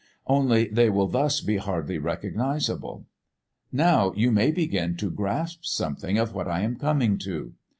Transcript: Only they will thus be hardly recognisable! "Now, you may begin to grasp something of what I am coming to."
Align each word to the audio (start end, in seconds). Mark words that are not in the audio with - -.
Only 0.25 0.67
they 0.67 0.89
will 0.89 1.05
thus 1.07 1.41
be 1.41 1.57
hardly 1.57 1.99
recognisable! 1.99 3.05
"Now, 3.71 4.13
you 4.15 4.31
may 4.31 4.49
begin 4.49 4.97
to 4.97 5.11
grasp 5.11 5.59
something 5.63 6.17
of 6.17 6.33
what 6.33 6.47
I 6.47 6.61
am 6.61 6.77
coming 6.79 7.19
to." 7.19 7.53